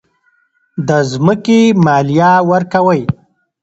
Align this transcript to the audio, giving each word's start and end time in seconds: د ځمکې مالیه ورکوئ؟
د 0.87 0.89
ځمکې 1.11 1.61
مالیه 1.85 2.31
ورکوئ؟ 2.51 3.01